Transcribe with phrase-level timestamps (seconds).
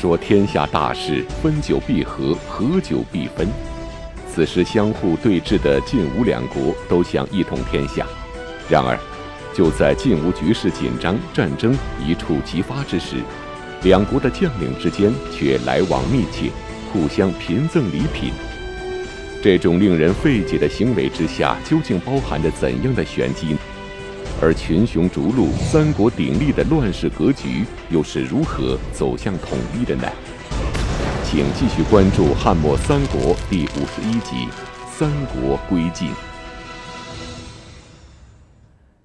[0.00, 3.48] 说天下大事，分久必合，合久必分。
[4.32, 8.06] 此时相互对峙的晋吴两国都想一统天下，
[8.70, 8.96] 然而，
[9.52, 13.16] 就在晋吴局势紧张、战争一触即发之时，
[13.82, 16.52] 两国的将领之间却来往密切，
[16.92, 18.30] 互相频赠礼品。
[19.42, 23.56] 这种令人费解的行为之下，究竟包含着怎样的玄机？
[24.40, 30.04] 而群雄逐鹿、三国鼎立的乱世格局，又是如何走向统一的呢？
[31.24, 34.46] 请继续关注《汉末三国》第五十一集
[34.86, 36.08] 《三国归晋》。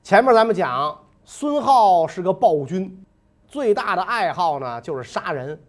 [0.03, 0.95] 前面咱们讲，
[1.25, 3.03] 孙浩是个暴君，
[3.47, 5.59] 最大的爱好呢就是杀人。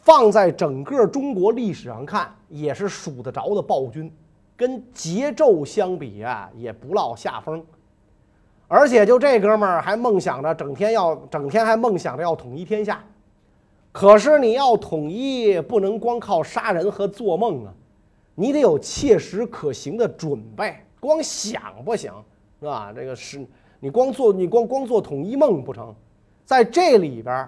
[0.00, 4.12] 放在整个中国历史上看，也是数得着的暴君，
[4.56, 7.64] 跟桀纣相比啊，也不落下风。
[8.74, 13.04] 而且就这哥们儿还梦想着整天要整天还梦想着要统一天下，
[13.92, 17.74] 可是你要统一不能光靠杀人和做梦啊，
[18.34, 22.10] 你得有切实可行的准备，光想不行
[22.60, 22.90] 是吧？
[22.96, 23.46] 这个是
[23.78, 25.94] 你光做你光光做统一梦不成，
[26.46, 27.46] 在这里边，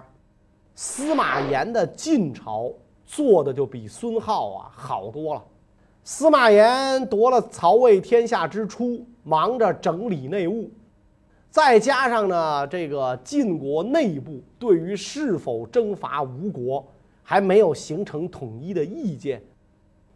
[0.75, 2.71] 司马炎的晋朝
[3.03, 5.43] 做的就比孙浩啊好多了。
[6.03, 10.69] 司马炎夺了曹魏天下之初，忙着整理内务。
[11.55, 16.85] 再加上呢，这个晋国内部对于是否征伐吴国
[17.23, 19.41] 还没有形成统一的意见，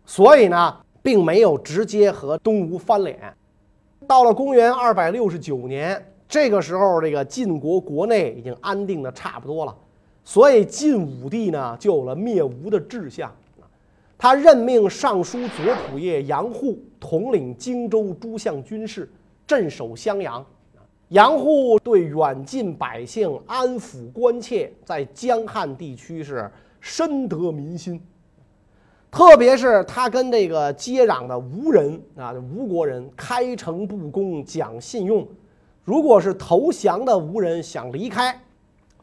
[0.06, 3.18] 所以呢，并没有直接和东吴翻脸。
[4.06, 9.74] 到了公元二百六十九年，这个时候，这个晋国国内已经安定的差不多了，
[10.26, 13.34] 所以晋武帝呢就有了灭吴的志向。
[14.18, 19.10] 他任命尚书左仆射杨户统领荆州诸项军事，
[19.48, 20.46] 镇守襄阳。
[21.10, 26.50] 杨户对远近百姓安抚关切，在江汉地区是
[26.80, 28.00] 深得民心。
[29.10, 35.28] 特别是他跟这个接壤的吴人啊，吴国人开诚布公，讲信用。
[35.84, 38.40] 如果是投降的吴人想离开，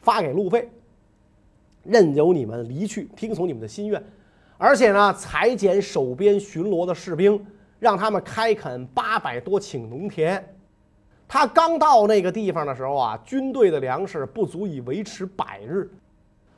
[0.00, 0.71] 发给路费，
[1.83, 4.00] 任由你们离去，听从你们的心愿。
[4.56, 7.45] 而且呢，裁减守边巡逻的士兵，
[7.81, 10.56] 让他们开垦八百多顷农田。
[11.28, 15.91] 他刚到那个地方的时候啊，军队的粮食不足以维持百日。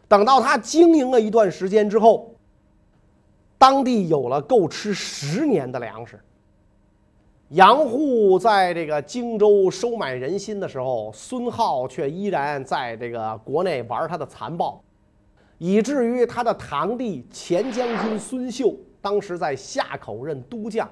[0.06, 2.34] 等到他经营了一段时间之后，
[3.56, 6.18] 当地有了够吃十年的粮食。
[7.50, 14.82] 杨户在这个荆州收买人心的时候，孙浩却依然在这个国内玩他的残暴，
[15.56, 20.86] 以至于他的堂弟前将军孙秀当时在夏口任都将。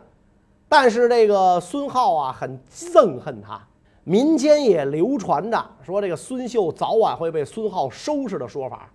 [0.78, 3.59] 但是这个孙浩啊，很憎恨他，
[4.04, 8.86] 民间也流传着说这个孙秀早晚会被孙浩收拾的说法。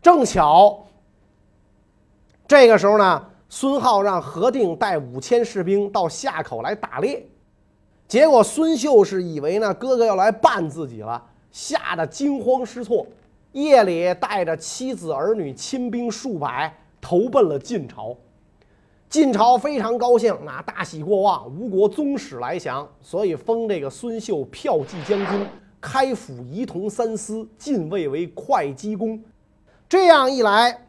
[0.00, 0.86] 正巧
[2.46, 7.26] 这个时候呢，孙浩让何定带五千士兵到夏口来打猎，
[8.06, 11.20] 结果孙秀是以为呢哥哥要来办自己了，
[11.50, 13.04] 吓得惊慌失措，
[13.50, 18.16] 夜里带着妻子儿女、亲兵数百投奔了晋朝。
[19.12, 25.46] 晋朝非常高兴，那大喜过望，吴国宗室来降，所以封这个孙秀骠骑将军、
[25.78, 29.22] 开府仪同三司，进位为会稽公。
[29.86, 30.88] 这样一来，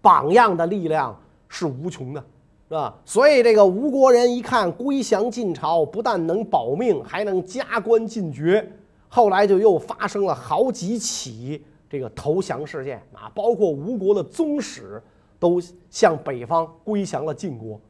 [0.00, 2.24] 榜样的力量是无穷的，
[2.68, 2.94] 是吧？
[3.04, 8.64] 所以这个吴国人一看归降晋朝，不但能保命，还能加官进爵。
[9.08, 15.02] 后来就又发生了好几起这个投降事件啊，包括吴国的宗室。
[15.38, 17.80] 都向北方归降了晋国。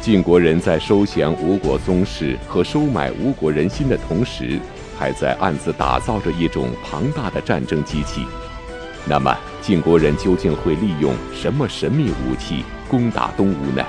[0.00, 4.58] 晋国人在收降吴国宗室和收买吴国人心的同时，
[4.98, 8.26] 还在暗自打造着一种庞大的战争机器。
[9.08, 13.84] 那么，晋国人究竟会利用什么神秘武器攻打东吴呢？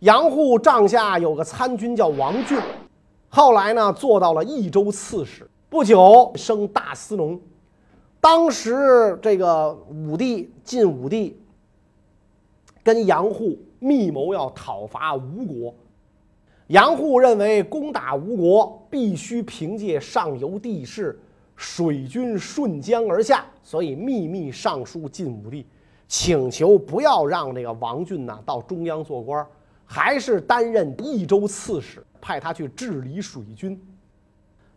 [0.00, 2.56] 杨户帐下有个参军叫王俊，
[3.28, 7.40] 后来呢做到了益州刺史，不久升大司农。
[8.28, 11.40] 当时这个武帝晋武帝
[12.82, 15.72] 跟杨户密谋要讨伐吴国，
[16.66, 21.16] 杨户认为攻打吴国必须凭借上游地势，
[21.54, 25.64] 水军顺江而下，所以秘密上书晋武帝，
[26.08, 29.46] 请求不要让这个王俊呢到中央做官，
[29.84, 33.80] 还是担任益州刺史，派他去治理水军。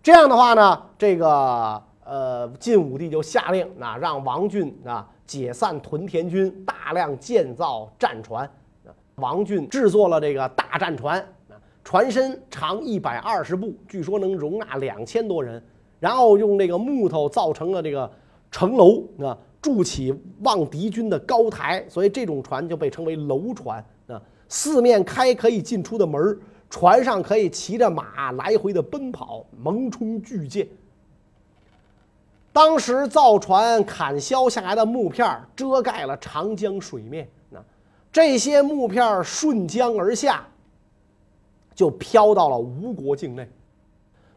[0.03, 1.88] 这样的话呢，这个。
[2.09, 8.49] 呃，晋武帝就下令，那让王俊啊解散屯田军，大量建造战船。
[9.17, 11.23] 王俊制作了这个大战船，
[11.83, 15.61] 船身长一百二十步，据说能容纳两千多人，
[15.99, 18.09] 然后用这个木头造成了这个
[18.49, 24.19] 城楼啊，筑起望敌军的高台，所以这种船就被称为楼船啊。
[24.47, 26.39] 四面开可以进出的门
[26.71, 30.67] 船上可以骑着马来回的奔跑，猛冲巨舰。
[32.51, 37.59] 当时造船砍削下来的木片遮盖了长江水面，那
[38.11, 40.45] 这些木片顺江而下，
[41.75, 43.47] 就飘到了吴国境内。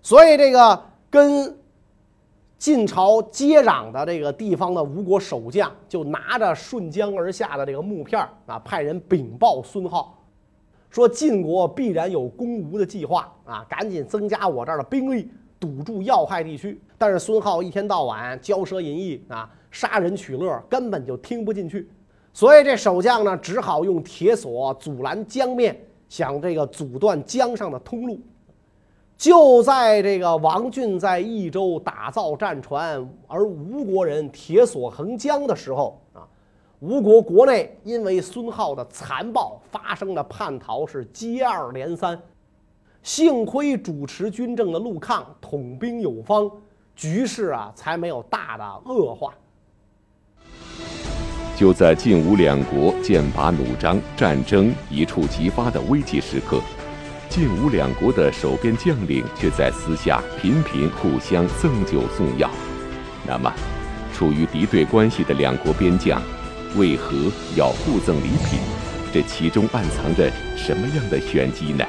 [0.03, 1.57] 所以，这个跟
[2.59, 10.17] 晋朝接壤的这个地方的吴国守将，就拿着顺江而下的这个木片啊，派人禀报孙浩，
[10.91, 16.81] 说晋国必然有攻吴的计划啊，赶紧增加我这儿的兵力，堵住要害地区。
[17.03, 21.91] 但是孙浩一天到晚骄奢淫逸啊，杀人取乐，根本就听不进去。
[22.33, 25.77] 所以这守将呢，只好用铁索阻拦江面，
[26.09, 28.21] 想这个阻断江上的通路。
[29.17, 36.23] 就在这个王俊在益州打造战船，而吴国人铁索横江的时候啊，
[36.79, 42.17] 吴国国内因为孙浩的残暴发生的叛逃是接二连三。
[43.03, 46.49] 幸亏主持军政的陆抗统兵有方，
[46.95, 49.33] 局势啊才没有大的恶化。
[51.57, 56.61] 就在晋吴两国剑拔弩张、战争一触即发的危急时刻。
[57.29, 62.51] 晋吴两国的守边将领却在私下频频互相赠酒送药。
[63.27, 63.53] 那么，
[64.13, 66.21] 处于敌对关系的两国边将，
[66.77, 68.59] 为何要互赠礼品？
[69.13, 71.85] 这其中暗藏着什么样的玄机呢？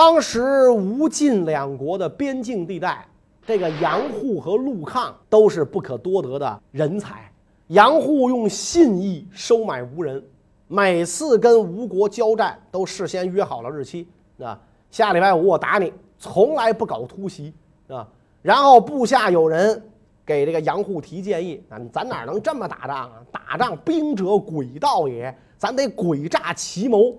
[0.00, 3.06] 当时吴晋两国的边境地带，
[3.46, 7.30] 这个杨户和陆抗都是不可多得的人才。
[7.66, 10.24] 杨户用信义收买吴人。
[10.68, 14.08] 每次跟吴国交战，都事先约好了日期，
[14.38, 14.58] 啊，
[14.90, 17.52] 下礼拜五我打你，从来不搞突袭，
[17.86, 18.08] 啊。
[18.40, 19.82] 然后部下有人
[20.24, 23.12] 给这个杨户提建议，啊，咱哪能这么打仗啊？
[23.30, 27.14] 打仗兵者诡道也，咱得诡诈奇谋。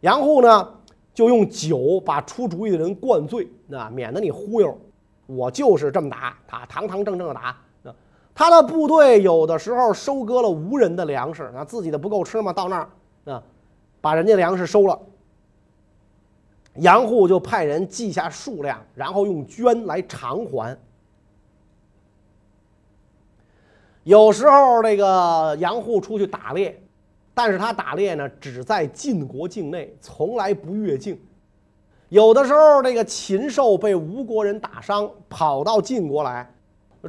[0.00, 0.68] 杨户呢，
[1.14, 4.76] 就用酒把出主意的人灌醉，啊，免得你忽悠。
[5.26, 7.56] 我就是这么打，他堂堂正正的打。
[8.34, 13.42] 他的部队有的时候收割了无人的粮食，那自己的不够吃嘛，到那儿啊，
[14.00, 15.00] 把人家粮食收了。
[16.78, 20.76] 杨户就派人记下数量，然后用绢来偿还。
[24.02, 26.82] 有时候这个杨户出去打猎，
[27.34, 31.20] 但是他打猎呢，只在晋国境内，从来不越境。
[32.08, 36.48] 有的时候这个禽兽被吴国人打伤，跑到晋国来。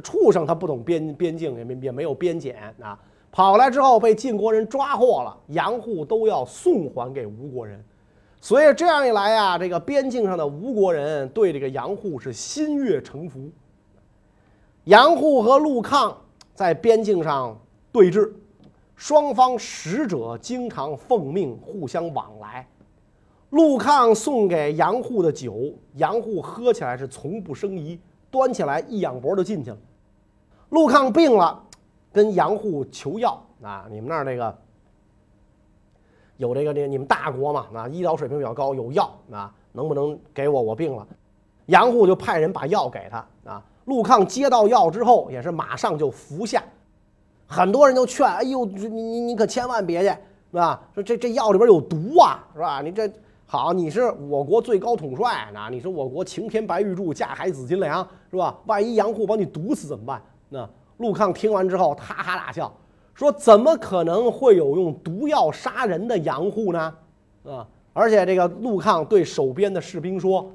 [0.02, 2.98] 畜生他不懂边边境，也没也没有边检啊，
[3.32, 7.82] 跑来之后被晋国人抓获了，杨户都要送还给吴国人，
[8.40, 13.50] 所以这样一来啊，这个边境上的吴国人对这个杨户是心悦诚服。
[14.84, 16.14] 杨户和陆抗
[16.52, 17.58] 在边境上
[17.90, 18.30] 对峙，
[18.96, 22.66] 双方使者经常奉命互相往来。
[23.50, 27.98] 陆抗送给杨户的酒，杨户喝起来是从不生疑。
[28.28, 29.78] 端起来一仰脖就进去了。
[30.70, 31.62] 陆抗病了，
[32.12, 33.86] 跟杨户求药啊！
[33.88, 34.54] 你们那儿那个
[36.36, 40.60] 有这个这你们大国嘛啊，医疗水平比较高，有药啊，能不能给我？
[40.60, 41.06] 我病了。
[41.66, 43.64] 杨户就派人把药给他啊。
[43.84, 46.62] 陆抗接到药之后，也是马上就服下。
[47.46, 50.82] 很多人都劝：“哎呦，你你你可千万别去，是吧？
[50.94, 52.80] 说这这药里边有毒啊，是吧？
[52.82, 53.10] 你这。”
[53.48, 58.58] 好，你是我国最高统帅，那你是我国擎天白玉柱，架海紫金梁，是吧？
[58.66, 60.20] 万一杨户把你毒死怎么办？
[60.48, 62.76] 那陆抗听完之后，哈哈大笑，
[63.14, 66.94] 说：“怎么可能会有用毒药杀人的杨户呢？
[67.44, 67.64] 啊！
[67.92, 70.50] 而且这个陆抗对守边的士兵说：‘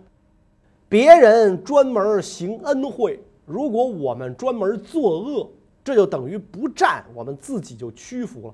[0.89, 5.49] 别人专门行恩惠，如果我们专门作恶，
[5.83, 8.53] 这就等于不战，我们自己就屈服了。’”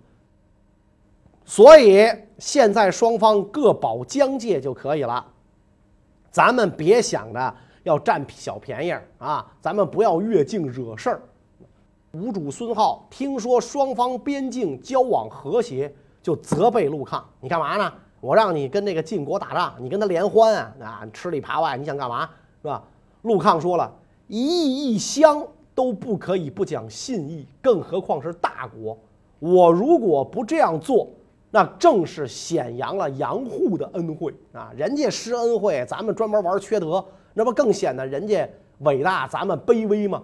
[1.46, 2.06] 所以
[2.40, 5.26] 现在双方各保疆界就可以了，
[6.30, 9.50] 咱们别想着要占小便宜啊！
[9.62, 11.22] 咱们不要越境惹事儿。
[12.12, 17.94] 吴主孙浩听说双方边境交往和谐，就责备陆抗：“你干嘛呢？
[18.20, 20.74] 我让你跟那个晋国打仗，你跟他联欢啊？
[20.82, 22.30] 啊，吃里扒外，你想干嘛？
[22.62, 22.84] 是吧？”
[23.24, 23.90] 陆抗说了
[24.28, 28.98] ：“一亿一乡都不可以不讲信义，更何况是大国？
[29.38, 31.08] 我如果不这样做。”
[31.50, 34.70] 那正是显扬了杨户的恩惠啊！
[34.76, 37.04] 人家施恩惠，咱们专门玩缺德，
[37.34, 38.48] 那不更显得人家
[38.80, 40.22] 伟大，咱们卑微吗？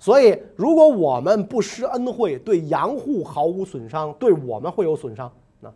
[0.00, 5.30] 所以，如果我们不施恩惠，对杨户毫无损伤，对我们会有损伤。
[5.60, 5.72] 那，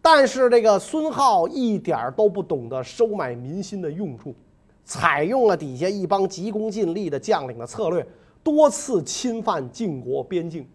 [0.00, 4.32] 但是这个孙浩一点都不懂得收买民心的用处，
[4.84, 8.06] 采用了底下一帮急功近利的将领的策略，
[8.42, 10.68] 多次侵犯晋国边境。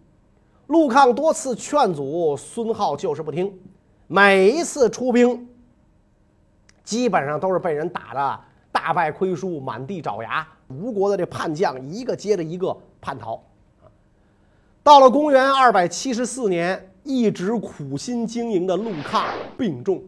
[0.68, 3.54] 陆抗多次劝阻，孙浩就是不听，
[4.08, 5.48] 每一次出兵，
[6.84, 8.40] 基本上都是被人打的
[8.72, 10.48] 大败亏输，满地找牙。
[10.68, 13.40] 吴国的这叛将一个接着一个叛逃。
[14.82, 20.04] 到了公元二百七十四年，一直苦心经营的陆抗病重，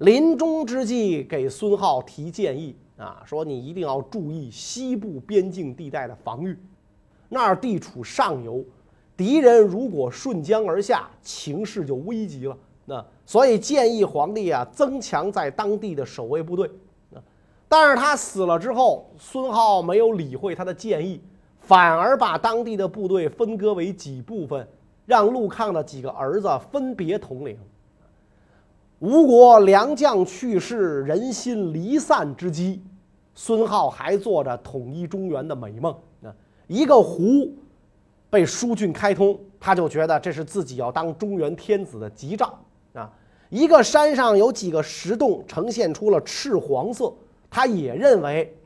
[0.00, 6.58] 临终之际给孙浩提建议啊，说你一定要注意西部边境地带的防御，
[7.28, 8.64] 那儿地处上游。
[9.14, 12.56] 敌人如果顺江而下，情势就危急了。
[12.86, 16.70] 那所以建议皇帝啊，增强在当地的守卫部队。
[17.68, 21.20] 但是他死了之后，孙浩没有理会他的建议，
[21.58, 24.66] 反而把当地的部队分割为几部分，
[25.04, 27.58] 让陆抗的几个儿子分别统领。
[29.00, 32.82] 吴国良将去世，人心离散之机，
[33.34, 35.92] 孙浩还做着统一中原的美梦。
[36.22, 36.32] 啊，
[36.68, 37.52] 一个湖。
[38.32, 42.56] 被疏浚开通，他就觉得这是自己要当中原天子的吉兆
[42.92, 43.10] 啊！
[43.48, 47.12] 一个山上有几个石洞呈现出了赤黄色，
[47.50, 48.56] 他也认为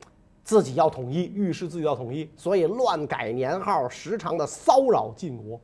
[0.43, 5.59] 自己要统一，预示自己要统一，所以乱改年号，时常的骚扰晋国！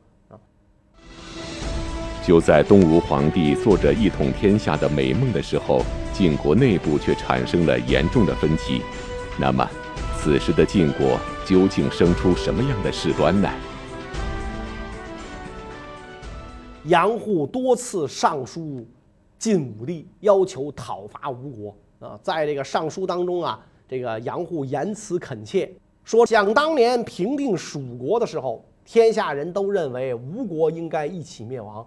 [2.23, 5.81] 就在东吴皇帝做着一统天下的美梦的时候，
[6.13, 8.81] 晋国内部却产生了严重的分歧。
[9.39, 9.67] 那么，
[10.19, 13.49] 此时的晋国究竟生出什么样的事端呢？
[16.85, 18.85] 杨户多次上书
[19.39, 21.75] 晋武帝，要求讨伐吴国
[22.07, 22.19] 啊。
[22.21, 23.59] 在这个上书当中啊，
[23.89, 25.71] 这个杨户言辞恳切，
[26.03, 31.83] 说想当年平定蜀国的时候，天下人都认为吴国应该一起灭亡。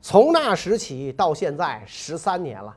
[0.00, 2.76] 从那时起到现在十三年了。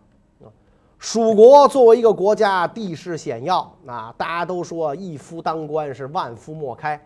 [0.97, 6.99] 蜀国作为一个国家，地势险要啊，大家都说一夫当关是万夫莫开，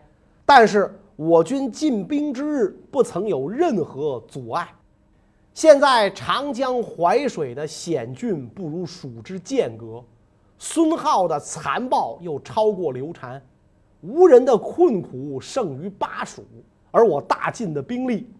[0.44, 0.98] 但是。
[1.18, 4.68] 我军进兵之日，不曾有任何阻碍。
[5.54, 10.04] 现在长江淮水的险峻不如蜀之间隔，
[10.58, 13.42] 孙浩的残暴又超过刘禅，
[14.02, 16.44] 吴人的困苦胜于巴蜀，
[16.90, 18.30] 而我大晋的兵力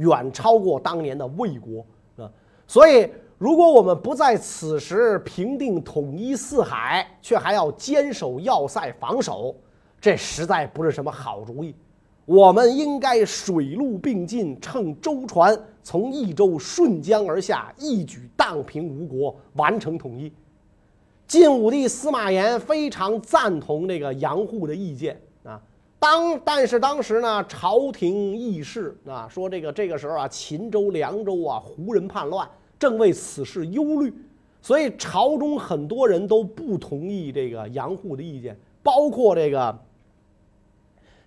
[0.00, 1.84] 远超过当年的魏国
[2.16, 2.30] 啊！
[2.66, 9.54] 所以，如果我们不在此时平定、统一四海，却还要坚守要塞防守。
[10.00, 11.74] 这实在不是什么好主意，
[12.24, 20.32] 我们应该水陆并进，乘舟船从益州顺江而下，一举荡平吴国，完成统一。
[21.26, 25.20] 晋武帝司马炎非常赞同这个杨户的意见。
[26.00, 34.12] 当但是当时呢，朝廷议事啊，说这个这个时候啊，秦州、凉州啊，胡人叛乱，正为此事忧虑，
[34.60, 39.78] 所以朝中很多人都不同意这个杨户的意见，包括这个。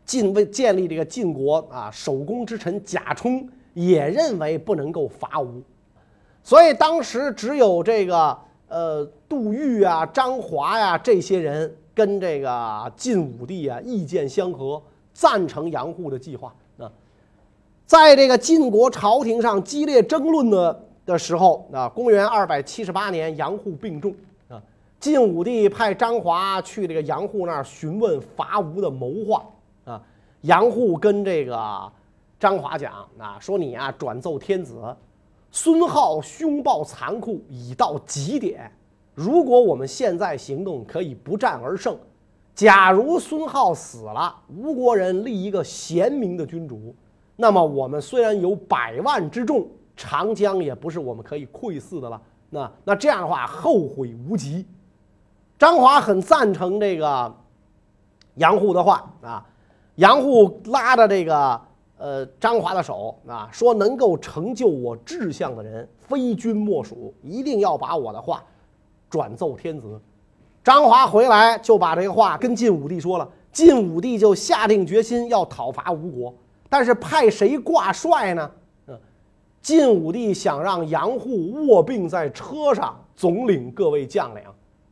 [0.05, 5.63] 晋为建立这个晋国啊，守功之臣贾充也认为不能够伐吴，
[6.43, 8.37] 所以当时只有这个
[8.67, 14.81] 呃杜预啊、张华呀这些人跟这个晋武帝啊意见相合，
[15.13, 16.91] 赞成杨户的计划啊。
[17.85, 24.15] 在这个晋国朝廷上激烈争论的的时候啊，公元二百七十八年，杨户病重
[24.49, 24.61] 啊，
[24.99, 29.45] 晋武帝派张华去这个杨户那儿询问伐吴的谋划。
[29.85, 30.01] 啊，
[30.41, 31.91] 杨户跟这个
[32.39, 34.81] 张华讲啊，说你啊转奏天子，
[35.51, 38.71] 孙浩凶暴残酷已到极点。
[39.15, 41.97] 如果我们现在行动，可以不战而胜。
[42.55, 46.95] 假如孙浩死了，吴国人立一个贤明的君主，
[47.35, 52.21] 那么我们虽然有百万之众，长江也不是我们可以窥伺的了。
[52.49, 54.65] 那那这样的话，后悔无及。
[55.57, 57.35] 张华很赞成这个
[58.35, 59.45] 杨户的话啊。
[59.95, 61.61] 杨户拉着这个
[61.97, 67.13] 呃张华的手啊，说：“能够成就我志向的人，非君莫属。
[67.21, 68.43] 一定要把我的话
[69.13, 70.01] 转奏天子。”
[70.63, 76.33] 张华回来就把这个话跟晋武帝说了，晋武帝就下定决心要讨伐吴国，
[76.67, 78.51] 但是派谁挂帅呢？
[78.87, 78.99] 嗯，
[79.61, 84.41] 晋武帝想让杨户卧病在车上，总领各位将领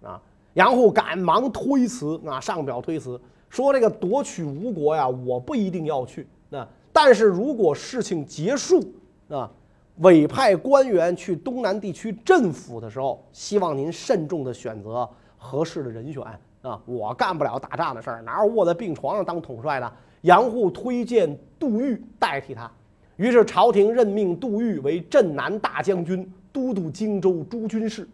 [0.04, 0.22] 啊。
[0.54, 3.20] 杨户赶忙推辞啊，上表推辞。
[3.50, 6.28] 说这个夺取吴国呀，我不一定要去。
[6.50, 8.84] 那但是如果事情结束
[9.30, 9.50] 啊，
[9.98, 15.07] 委派官员去东南地区镇抚的时候，希望您慎重的选择
[15.38, 16.24] 合适的人选
[16.62, 16.81] 啊。
[16.86, 19.91] 我干不了打仗的事儿，哪有卧在病床上当统帅的？
[20.21, 22.71] 杨户推荐杜预代替他，
[23.15, 28.07] 于是朝廷任命杜预为镇南大将军，都督荆州诸军事。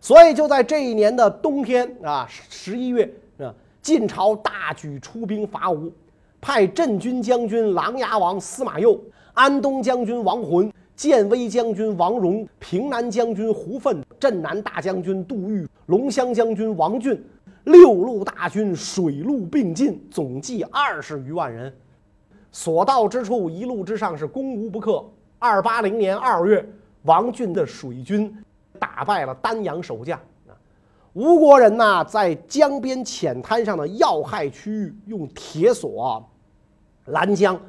[0.00, 5.92] 所以就在这一年的冬天啊，十一月啊，晋朝大举出兵伐吴，
[6.40, 8.98] 派镇军将军琅琊王司马攸、
[9.34, 10.72] 安东将军王浑、
[11.02, 17.20] 建威将军王荣、平南将军胡奋、镇南大将军杜预、龙骧将军王俊，
[17.64, 21.74] 六路大军水陆并进，总计二十余万人。
[22.52, 25.04] 所到之处，一路之上是攻无不克。
[25.40, 26.64] 二八零年二月，
[27.02, 28.32] 王俊的水军。
[28.78, 30.16] 打败了丹阳守将！
[31.14, 36.24] 吴国人呐，在江边浅滩上的要害区域用铁索
[37.06, 37.60] 拦江，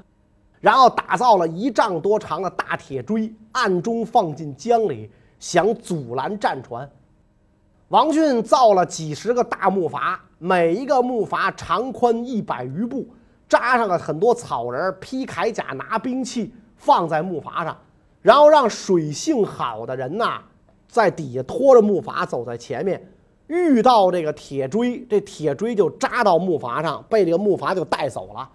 [0.63, 6.89] 然后打造了一丈多长的大铁锥，暗中放进江里，想阻拦战船。
[7.89, 13.05] 王俊造了几十个大木筏，每一个木筏长宽一百余步，
[13.49, 17.77] 扎上了很多草人，披铠甲，拿兵器放在木筏上，
[18.21, 20.41] 然后让水性好的人呐。
[20.87, 23.05] 在底下拖着木筏走在前面，
[23.47, 28.49] 遇到这个铁锥，这铁锥就扎到木筏上，被这个木筏就带走了。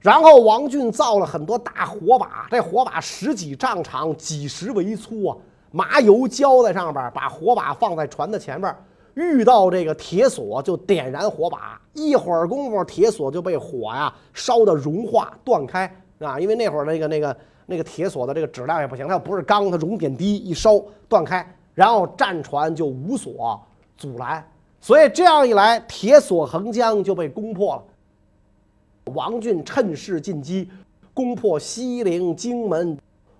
[0.00, 5.36] 然后王俊造了很多大火把，这火把十几丈长，几十围粗啊，
[5.70, 8.74] 麻油浇在上边，把火把放在船的前面，
[9.14, 15.84] 遇到这个铁索就点燃火把，一会儿功夫铁索就被火呀烧的融化断开
[16.18, 21.46] 啊，因为那会儿那个那个那个铁索的这个质量也不行，它不是钢，它熔点低，一烧断开。
[21.72, 23.58] 然后战船就无所
[23.96, 24.44] 阻拦，
[24.80, 27.82] 所以这样一来，铁索横江就被攻破了。
[29.14, 30.68] 王俊趁势进击，
[31.12, 32.96] 攻破西陵、荆门，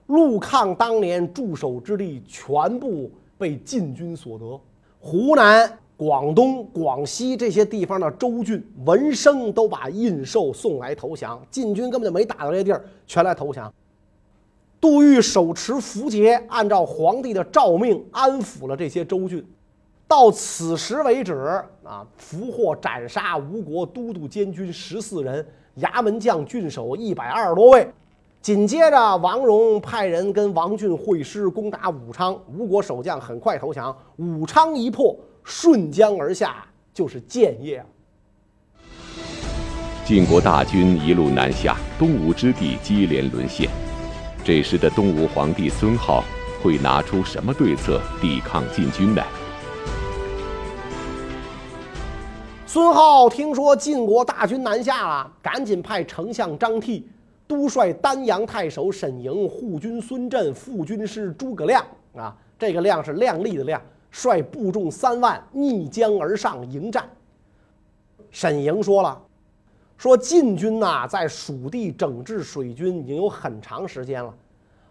[0.06, 4.60] 陆抗当年驻守之地全部被晋军所得。
[4.98, 13.72] 湖南、广东、广西这些地方的州郡闻声都把印绶送来投降，晋军根本就没打到这地儿，全来投降。
[14.80, 19.44] 杜预手持符节，按照皇帝的诏命安抚了这些州郡。
[20.08, 21.34] 到此时为止，
[21.84, 25.46] 啊，俘获斩杀吴国都督监军十四人，
[25.78, 27.88] 衙门将、郡守一百二十多位。
[28.42, 32.34] 紧接着，王荣派人跟王俊会师，攻打武昌。
[32.56, 33.94] 吴国守将很快投降。
[34.16, 37.84] 武昌一破，顺江而下就是建业。
[40.06, 43.68] 晋国大军一路南下，东吴之地接连沦陷。
[44.42, 46.24] 这时的东吴皇帝孙皓
[46.62, 49.22] 会拿出什么对策抵抗晋军呢？
[52.72, 57.04] 孙皓听说晋国大军南下了，赶紧派丞相张替
[57.48, 67.10] 督率丹阳太守沈莹、护军孙震、副军师诸葛亮啊，这个亮是亮丽的亮，率部众三万逆江而上迎战。
[68.30, 69.20] 沈莹说了。
[69.98, 74.32] 说晋军呐，在蜀地整治水军已经有很长时间了，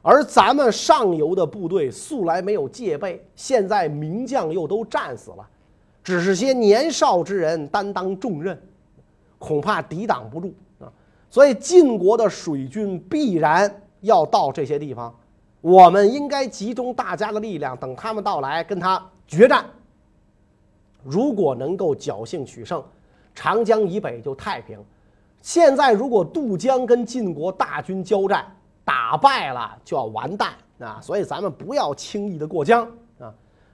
[0.02, 5.48] 而咱们上游的部队素来没有戒备，现在名将又都战死了，
[6.04, 8.60] 只是些年少之人担当重任，
[9.38, 10.92] 恐怕抵挡不住啊！
[11.30, 15.14] 所以晋国的水军必然要到这些地方，
[15.62, 19.66] 我们应该集中大家的力量，等他们到来跟他决战。
[21.04, 22.84] 如果能够侥幸取胜，
[23.36, 24.78] 长江以北就太平。
[25.42, 28.46] 现在如果渡江跟晋国大军交战，
[28.84, 31.00] 打败了就要完蛋啊！
[31.02, 32.90] 所以咱们不要轻易的过江！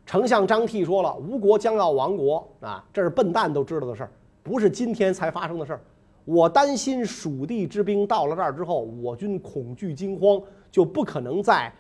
[0.05, 4.11] 丞相张替说了，吴国将要亡国啊，这是笨蛋都知道的事儿，
[4.43, 5.81] 不是今天才发生的事儿。
[6.23, 10.41] 我担心蜀地之兵到了这儿之后，我军恐惧惊慌，
[10.71, 11.73] 就不可能再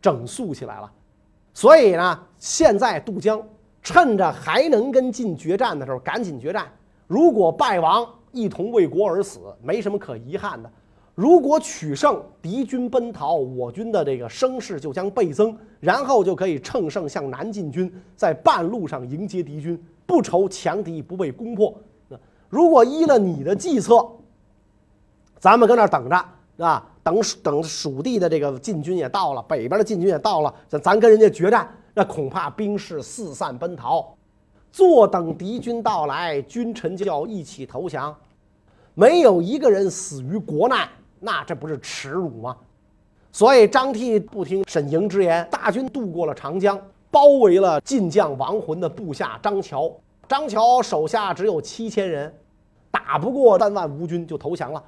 [0.00, 0.92] 整肃起来了。
[1.54, 3.40] 所以呢，现在渡江，
[3.82, 6.66] 趁着还能跟晋决战的时候，赶紧决战。
[7.06, 10.70] 如果败亡，一同为国而死，没什么可遗憾的。
[11.18, 19.76] 如果取胜，敌军奔逃，我军的这个声势就将倍增，然后就可以乘胜向南进军，在半路上迎接敌军，
[20.06, 21.74] 不愁强敌不被攻破。
[22.48, 24.08] 如果依了你的计策，
[25.40, 34.16] 咱们搁那等着啊，等等蜀地的这个晋军也到了，北边的晋军也到了，咱咱跟人家决战，那恐怕兵士四散奔逃。
[34.70, 38.14] 坐等敌军到来，君臣就要一起投降，
[38.94, 40.88] 没有一个人死于国难，
[41.20, 42.56] 那这不是耻辱吗？
[43.30, 49.92] 所以张替不听沈莹之言，大军渡过了长江，包围了晋将王浑的部下张乔。
[50.26, 52.34] 张乔手下只有七千人，
[52.90, 54.82] 打不过三万吴军，就投降了。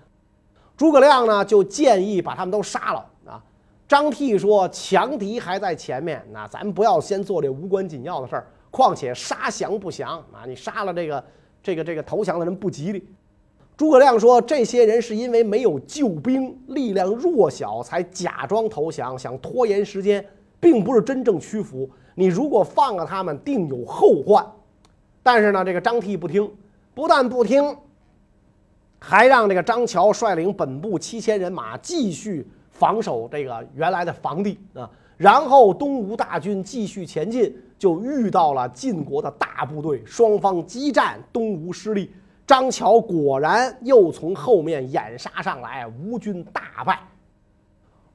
[0.77, 3.43] 诸葛亮呢，就建议把他们都杀了啊。
[3.87, 10.47] 张替说：“强敌还在前面，那咱不要先做这无关紧要的事儿。”况且杀降不降啊！
[10.47, 11.25] 你杀了这个
[11.63, 13.05] 这个这个投降的人不吉利。
[13.81, 20.23] 诸葛亮说：“这些人是因为没有救兵，力量弱小，才假装投降，想拖延时间。
[20.61, 21.89] 并不是真正屈服。
[22.15, 24.47] 你如果放了他们，定有后患。
[25.23, 26.47] 但是呢，这个张替不听，
[26.93, 27.75] 不但不听，
[28.99, 34.91] 还让这个张乔率领本部七千人马继续防守这个原来的防地啊。
[35.17, 42.11] 然后东吴大军继续前进，就遇到了晋国的大部队，双方激战，东吴失利。
[42.51, 46.99] 张乔果然又从后面掩杀上来，吴军大败。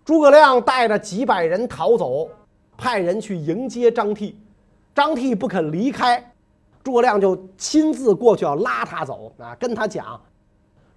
[0.04, 2.28] 诸葛亮带着几百人逃走，
[2.76, 4.38] 派人去迎接张替，
[4.94, 6.22] 张替不肯离开，
[6.84, 10.20] 诸葛亮就亲自过去要拉他走啊，跟他讲，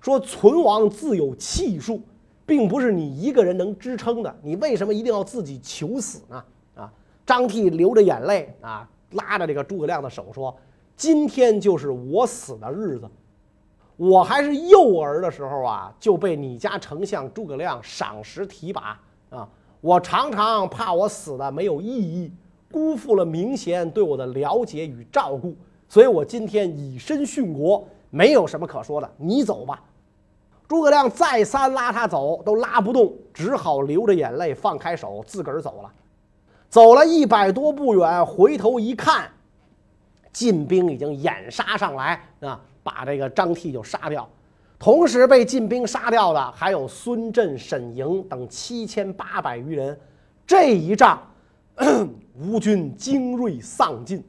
[0.00, 2.02] 说存亡自有气数。
[2.44, 6.44] 并不是你一个人能支撑的，你为什么一定要自己求死呢？
[6.74, 6.92] 啊，
[7.24, 10.52] 张替流着眼泪啊，拉着这个诸葛亮的手说
[10.96, 13.08] ：“今天就是我死的日子。
[13.98, 19.46] 我还是幼儿的时候啊，就被你家丞相诸葛亮赏识提拔啊。
[19.82, 22.32] 我常常怕我死的没有意义，
[22.72, 25.54] 辜负了明贤对我的了解与照顾，
[25.88, 29.10] 所以我今天以身殉国，没有什么可说的。
[29.18, 29.82] 你走吧。”
[30.68, 35.90] 诸葛亮再三拉他走，都拉不动，只好流着眼泪放开手，自个儿走了。
[36.68, 39.30] 走了一百多步远，回头一看，
[40.30, 44.28] 晋兵已经掩杀上来啊，把这个张替就杀掉。
[44.78, 49.98] 同时被晋兵杀掉的还有孙振、沈莹等七千八百余人。
[50.46, 51.20] 这一仗，
[52.38, 54.24] 吴军精锐丧尽。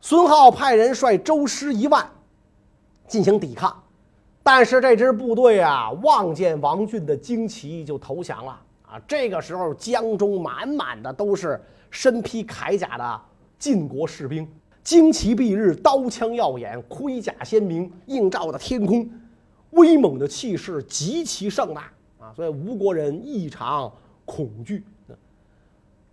[0.00, 2.08] 孙浩派人率周师一万
[3.06, 3.82] 进行抵抗。
[4.42, 8.52] 但是这支部队啊，望见王俊的旌旗就投降了
[8.86, 9.00] 啊！
[9.08, 13.20] 这个时候，江中满满的都是身披铠甲的
[13.58, 14.48] 晋国士兵，
[14.86, 19.04] 旌旗蔽日，刀枪耀眼，盔甲鲜明，映照着天空，
[19.70, 22.32] 威猛的气势极其盛大啊！
[22.36, 23.92] 所以吴国人异常
[24.24, 24.84] 恐惧。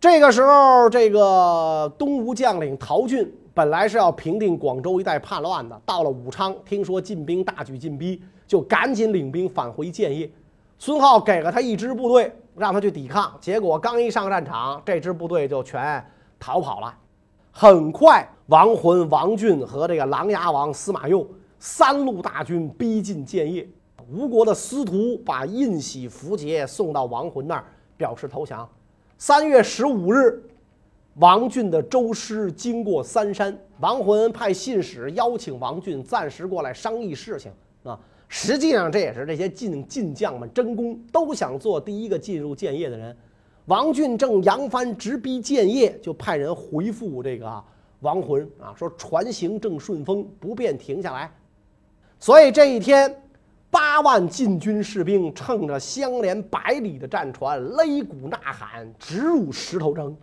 [0.02, 3.32] 这个时候，这个东吴将领陶俊。
[3.54, 10.28] 本来是要平定广州一带叛乱的，到了武昌，听说晋兵大举进逼，就赶紧领兵返回建业。
[10.80, 13.32] 孙浩给了他一支部队，让他去抵抗。
[13.40, 16.04] 结果刚一上战场，这支部队就全
[16.40, 16.92] 逃跑了。
[17.56, 21.26] 很快，王浑、王俊和这个琅琊王司马攸
[21.60, 23.66] 三路大军逼近建业。
[24.12, 27.64] 吴国的司徒把印玺符节送到王浑那儿，
[27.96, 28.68] 表示投降。
[29.18, 30.44] 三月十五日。
[31.18, 37.52] 王俊的周师经过三山，王浑派信使邀请王俊暂时过来商议事情
[37.84, 38.00] 啊。
[38.28, 43.16] 实际上这也是这些晋晋将们争功，都想做第一个进入建业的人。
[43.66, 47.64] 王俊正扬帆直逼建业，就派人回复这个
[48.02, 51.32] 王浑啊，说船行正顺风，不便停下来。
[52.20, 53.24] 所以这一天，
[53.72, 60.14] 八万禁军士兵乘着相连百里的战船，擂鼓呐喊，直入石头城。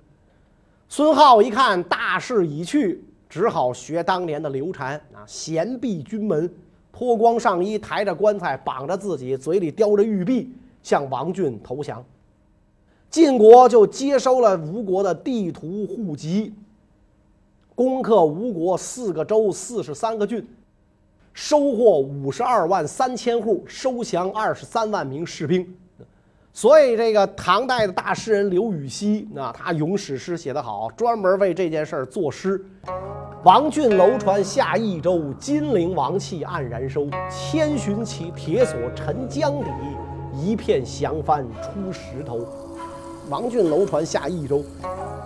[0.88, 6.52] 孙浩一看大势已去，只好学当年的刘禅啊，衔璧军门，
[6.92, 12.04] 脱光上衣，抬着棺材，绑着自己，嘴里叼着玉璧，向王俊投降。
[13.10, 16.54] 晋国就接收了吴国的地图户籍，
[17.74, 20.46] 攻克吴国四个州、四十三个郡，
[21.32, 25.66] 收获五十二万三千户，收降二十三万名士兵。
[26.52, 32.64] 所以，这个唐代的大诗人刘禹锡，那他咏史诗写得好，专门为这件事儿作诗
[33.42, 37.08] ：“王浚楼船下益州，金陵王气黯然收。
[37.28, 39.70] 千寻起铁索沉江底，
[40.40, 42.46] 一片降帆出石头。”
[43.30, 44.64] 王俊楼船下益州，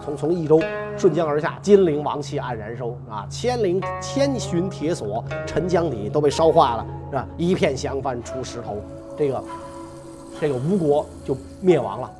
[0.04, 0.60] 从从益州
[0.94, 3.26] 顺江而下，金陵王气黯然收啊！
[3.30, 7.26] 千灵千寻铁锁沉江底，都被烧化了，是吧？
[7.38, 8.76] 一片降帆出石头，
[9.16, 9.42] 这个。
[10.38, 12.12] 这个吴国就灭亡了。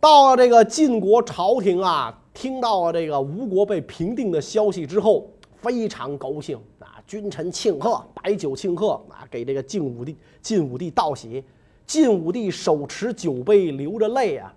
[0.00, 5.30] 到了这个晋国朝廷啊，听到了这个吴国被平定的消息之后，
[5.60, 11.44] 非常高兴啊，君臣庆贺，摆酒庆贺啊，给这个晋武帝晋武帝道喜。
[11.86, 14.52] 晋武帝手持酒杯，流着泪啊，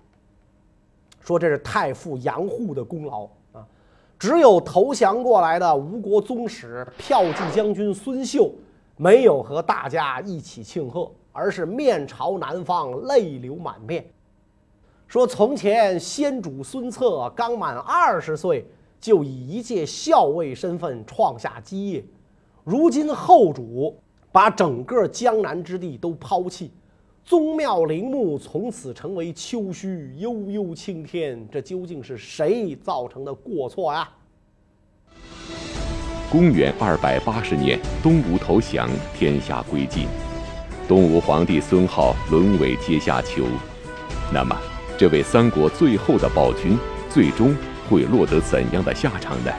[1.25, 3.67] 说这是太傅杨护的功劳啊。
[4.17, 8.49] 只有投降过来的吴国宗室骠骑将军孙秀，
[8.95, 11.11] 没有和大家一起庆贺。
[11.37, 14.05] 而是面朝南方，泪流满面，
[15.05, 18.65] 说：“从前先主孙策刚满二十岁，
[19.01, 22.01] 就以一介校尉身份创下基业，
[22.63, 23.99] 如今后主
[24.31, 26.71] 把整个江南之地都抛弃，
[27.25, 34.07] 宗庙陵墓从此成为丘墟，悠悠青天，这究竟是谁造成的过错呀？”
[36.31, 40.07] 公元二百八十年，东吴投降，天下归晋。
[40.87, 43.43] 东吴皇帝孙皓沦为阶下囚，
[44.31, 44.55] 那么
[44.95, 46.77] 这位三国最后的暴君，
[47.09, 47.55] 最终
[47.89, 49.51] 会落得怎样的下场呢？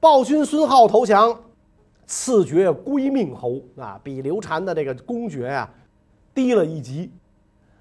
[0.00, 1.38] 暴君孙皓投降，
[2.14, 5.66] 赐爵归命侯啊，比刘禅的这个公爵啊
[6.34, 7.10] 低了一级。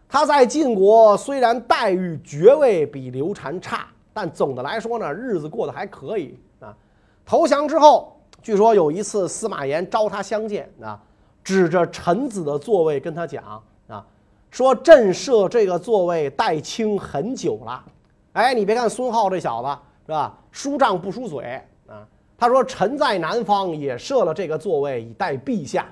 [0.08, 6.74] 他在晋国虽然待遇爵位比刘禅差，但总的来说呢，日子过得还可以啊。
[7.26, 10.98] 投降之后，据说有一次司马炎招他相见啊。
[11.44, 14.06] 指着臣子的座位跟他讲啊，
[14.50, 17.84] 说朕设这个座位待卿很久了。
[18.32, 19.68] 哎，你别看孙皓这小子
[20.06, 21.62] 是吧，输账不输嘴。
[22.42, 25.86] 他说臣在南方也设了这个座位以待陛下。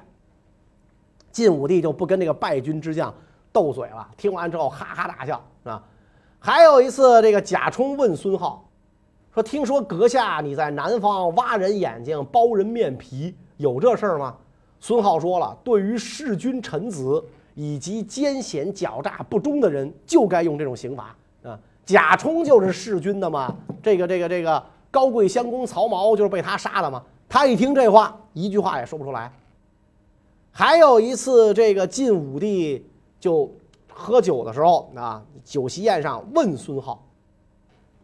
[1.31, 3.13] 晋武帝就不跟这个败军之将
[3.51, 5.83] 斗嘴了，听完之后哈哈大笑啊。
[6.39, 8.59] 还有一次，这个贾充问孙皓
[9.31, 14.35] 说：“听说阁下你在南方挖人眼睛、剥人面皮，有这事儿吗？”
[14.81, 21.59] 孙皓说了：“对于弑君臣子以及奸险狡诈不忠的人，就该用这种刑罚啊！
[21.85, 27.03] 贾充就是弑君的嘛，这个这个这个高贵襄公曹髦就是被他杀的嘛。
[27.27, 29.31] 他一听这话，一句话也说不出来。
[30.51, 32.85] 还有一次，这个晋武帝
[33.19, 33.49] 就
[33.91, 36.97] 喝酒的时候啊，酒席宴上问孙皓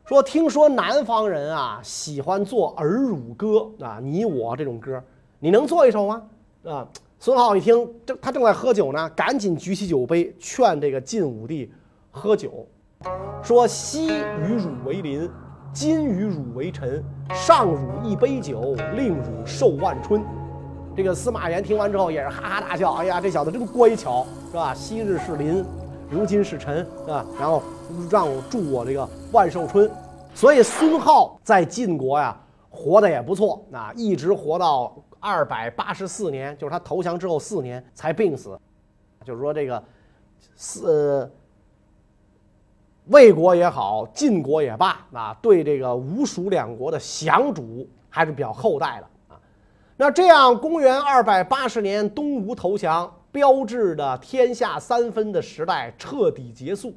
[0.06, 5.04] 说：‘听说南方人啊喜欢做儿乳歌啊，你我这种歌，
[5.39, 6.21] 你能做一首吗？’”
[6.65, 6.88] 啊！
[7.19, 11.71] 孙皓一听，正他正在喝酒呢，赶紧举起酒杯劝这个晋武帝
[12.12, 12.67] 喝酒，
[13.41, 15.28] 说：“昔与汝为邻，
[15.75, 20.23] 今与汝为臣，上汝一杯酒，令汝寿万春。”
[20.95, 24.73] 这个司马炎听完之后也是哈哈大笑：“哎呀，这小子真乖巧，是吧？
[24.73, 25.65] 昔日是邻，
[26.09, 27.61] 如今是臣，啊，然后
[28.09, 29.91] 让我祝我这个万寿春。”
[30.33, 34.95] 所以孙皓在晋国呀，活得也不错，啊，一直活到。
[35.17, 38.55] 二百八十四年，就是他投降之后四年才病死，
[39.23, 39.83] 就是说这个，
[40.55, 41.27] 四
[43.08, 49.39] 魏国也好，晋国也罢啊，对这个吴蜀两国的降主还是比较厚待的啊。
[49.96, 56.94] 那这样，公元二百八十年东吴投降，标志的天下三分的时代彻底结束。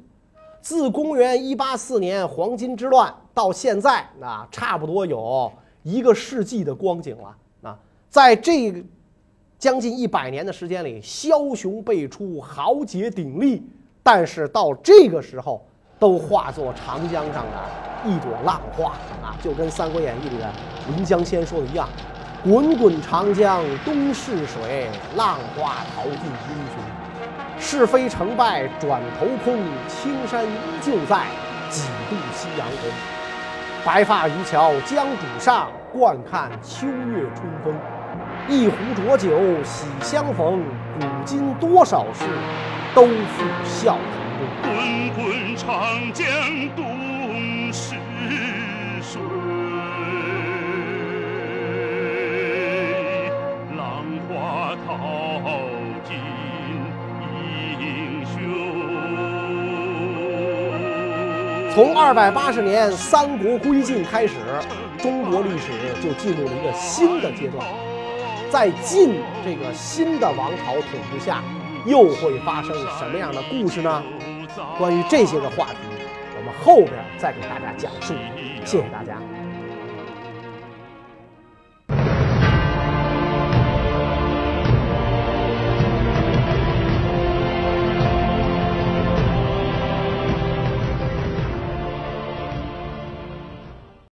[0.61, 5.51] 自公元一八四年黄巾之乱到现在啊，差不多有
[5.83, 7.35] 一个世纪的光景了。
[7.61, 8.83] 啊在这
[9.59, 13.61] 将近一百年的时间里，枭雄辈出，豪杰鼎立，
[14.01, 15.63] 但是到这个时候，
[15.99, 19.35] 都化作长江上的一朵浪花啊！
[19.43, 20.49] 就跟《三国演义》里的
[20.87, 21.87] 临江仙说的一样
[22.41, 26.81] ：“滚滚长江东逝水，浪花淘尽英雄。
[27.59, 29.59] 是非成败转头空，
[29.89, 30.49] 青山依
[30.81, 31.25] 旧在，
[31.69, 32.89] 几度夕阳红。
[33.85, 37.75] 白发渔樵江渚上，惯看秋月春风。”
[38.47, 39.29] 一壶浊酒
[39.65, 40.63] 喜相逢，
[40.97, 42.23] 古今多少事，
[42.95, 44.18] 都付笑谈。
[44.39, 46.25] 滚滚长江
[46.73, 47.95] 东逝
[49.01, 49.21] 水，
[53.75, 55.51] 浪花淘
[56.05, 56.15] 尽
[57.81, 58.33] 英雄。
[61.75, 64.35] 从二百八十年三国归晋开始，
[64.99, 65.67] 中国历史
[66.01, 67.67] 就进入了一个新的阶段。
[68.49, 71.43] 在晋这个新的王朝统治下，
[71.85, 74.01] 又会发生什么样的故事呢？
[74.77, 75.77] 关于这些个话题，
[76.37, 78.13] 我们后边再给大家讲述。
[78.65, 79.17] 谢谢大家。